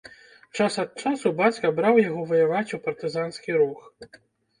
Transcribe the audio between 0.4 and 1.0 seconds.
Час ад